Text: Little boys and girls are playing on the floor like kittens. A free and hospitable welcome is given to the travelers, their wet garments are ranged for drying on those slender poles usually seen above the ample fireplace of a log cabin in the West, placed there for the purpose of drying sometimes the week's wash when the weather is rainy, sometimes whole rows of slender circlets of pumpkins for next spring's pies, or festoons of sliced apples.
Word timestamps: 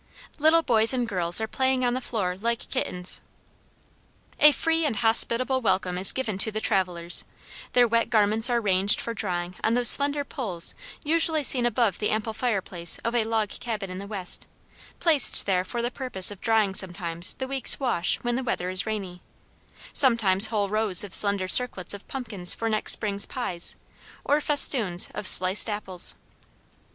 Little 0.39 0.63
boys 0.63 0.93
and 0.93 1.07
girls 1.07 1.39
are 1.39 1.47
playing 1.47 1.85
on 1.85 1.93
the 1.93 2.01
floor 2.01 2.35
like 2.35 2.67
kittens. 2.69 3.21
A 4.39 4.51
free 4.51 4.83
and 4.83 4.95
hospitable 4.95 5.61
welcome 5.61 5.95
is 5.99 6.11
given 6.11 6.39
to 6.39 6.51
the 6.51 6.59
travelers, 6.59 7.23
their 7.73 7.87
wet 7.87 8.09
garments 8.09 8.49
are 8.49 8.59
ranged 8.59 8.99
for 8.99 9.13
drying 9.13 9.55
on 9.63 9.75
those 9.75 9.89
slender 9.91 10.23
poles 10.25 10.73
usually 11.03 11.43
seen 11.43 11.67
above 11.67 11.99
the 11.99 12.09
ample 12.09 12.33
fireplace 12.33 12.97
of 13.05 13.13
a 13.13 13.25
log 13.25 13.49
cabin 13.49 13.91
in 13.91 13.99
the 13.99 14.07
West, 14.07 14.47
placed 14.99 15.45
there 15.45 15.63
for 15.63 15.83
the 15.83 15.91
purpose 15.91 16.31
of 16.31 16.41
drying 16.41 16.73
sometimes 16.73 17.35
the 17.35 17.47
week's 17.47 17.79
wash 17.79 18.17
when 18.23 18.35
the 18.35 18.43
weather 18.43 18.71
is 18.71 18.87
rainy, 18.87 19.21
sometimes 19.93 20.47
whole 20.47 20.67
rows 20.67 21.03
of 21.03 21.13
slender 21.13 21.47
circlets 21.47 21.93
of 21.93 22.07
pumpkins 22.07 22.55
for 22.55 22.67
next 22.71 22.93
spring's 22.93 23.27
pies, 23.27 23.75
or 24.25 24.41
festoons 24.41 25.09
of 25.13 25.27
sliced 25.27 25.69
apples. 25.69 26.15